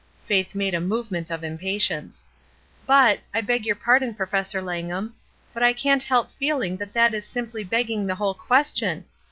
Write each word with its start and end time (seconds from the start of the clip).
Faith 0.25 0.55
made 0.55 0.73
a 0.73 0.81
movement 0.81 1.29
of 1.29 1.43
impatience. 1.43 2.25
"But— 2.87 3.19
I 3.35 3.41
beg 3.41 3.67
your 3.67 3.75
pardon, 3.75 4.15
Professor 4.15 4.59
Lang 4.59 4.89
ham— 4.89 5.13
but 5.53 5.61
I 5.61 5.73
can't 5.73 6.01
help 6.01 6.31
feeling 6.31 6.75
that 6.77 6.93
that 6.93 7.13
is 7.13 7.23
simply 7.23 7.63
begging 7.63 8.07
the 8.07 8.15
whole 8.15 8.33
question. 8.33 9.05